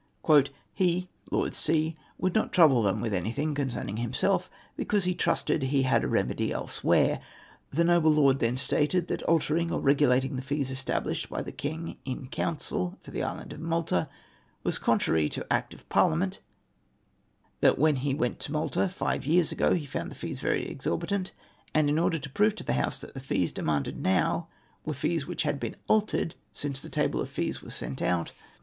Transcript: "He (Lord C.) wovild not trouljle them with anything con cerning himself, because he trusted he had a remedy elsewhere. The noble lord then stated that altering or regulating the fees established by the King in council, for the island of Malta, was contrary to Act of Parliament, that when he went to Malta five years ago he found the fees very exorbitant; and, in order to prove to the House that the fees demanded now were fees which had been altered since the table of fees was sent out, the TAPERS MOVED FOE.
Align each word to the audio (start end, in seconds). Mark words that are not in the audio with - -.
"He 0.73 1.09
(Lord 1.31 1.53
C.) 1.53 1.95
wovild 2.19 2.33
not 2.33 2.51
trouljle 2.53 2.83
them 2.83 3.01
with 3.01 3.13
anything 3.13 3.53
con 3.53 3.67
cerning 3.69 3.99
himself, 3.99 4.49
because 4.75 5.03
he 5.03 5.13
trusted 5.13 5.61
he 5.61 5.83
had 5.83 6.03
a 6.03 6.07
remedy 6.07 6.51
elsewhere. 6.51 7.21
The 7.69 7.83
noble 7.83 8.09
lord 8.11 8.39
then 8.39 8.57
stated 8.57 9.09
that 9.09 9.21
altering 9.27 9.71
or 9.71 9.79
regulating 9.79 10.37
the 10.37 10.41
fees 10.41 10.71
established 10.71 11.29
by 11.29 11.43
the 11.43 11.51
King 11.51 11.97
in 12.03 12.29
council, 12.29 12.97
for 13.03 13.11
the 13.11 13.21
island 13.21 13.53
of 13.53 13.59
Malta, 13.59 14.09
was 14.63 14.79
contrary 14.79 15.29
to 15.29 15.45
Act 15.53 15.71
of 15.71 15.87
Parliament, 15.87 16.39
that 17.59 17.77
when 17.77 17.97
he 17.97 18.15
went 18.15 18.39
to 18.39 18.51
Malta 18.51 18.89
five 18.89 19.23
years 19.27 19.51
ago 19.51 19.75
he 19.75 19.85
found 19.85 20.09
the 20.09 20.15
fees 20.15 20.39
very 20.39 20.67
exorbitant; 20.67 21.31
and, 21.75 21.91
in 21.91 21.99
order 21.99 22.17
to 22.17 22.27
prove 22.31 22.55
to 22.55 22.63
the 22.63 22.73
House 22.73 22.97
that 22.97 23.13
the 23.13 23.19
fees 23.19 23.51
demanded 23.51 23.99
now 24.01 24.47
were 24.83 24.95
fees 24.95 25.27
which 25.27 25.43
had 25.43 25.59
been 25.59 25.75
altered 25.87 26.33
since 26.55 26.81
the 26.81 26.89
table 26.89 27.21
of 27.21 27.29
fees 27.29 27.61
was 27.61 27.75
sent 27.75 28.01
out, 28.01 28.29
the 28.29 28.29
TAPERS 28.29 28.29
MOVED 28.29 28.29
FOE. 28.29 28.35